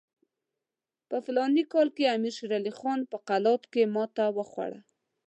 [1.09, 4.79] په فلاني کال کې امیر شېر علي خان په قلات کې ماته وخوړه.